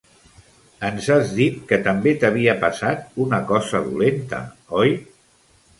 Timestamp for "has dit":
1.15-1.59